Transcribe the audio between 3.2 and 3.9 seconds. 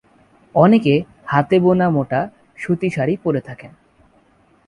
পরে থাকেন।